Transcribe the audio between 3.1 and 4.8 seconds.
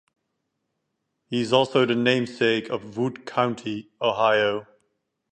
County, Ohio.